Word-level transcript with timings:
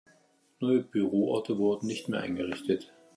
Neue 0.61 0.81
Büro-Orte 0.81 1.59
wurden 1.59 1.85
nicht 1.85 2.09
mehr 2.09 2.21
eingerichtet. 2.21 2.91